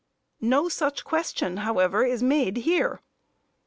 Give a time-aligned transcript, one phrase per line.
[0.41, 3.01] No such question, however, is made here.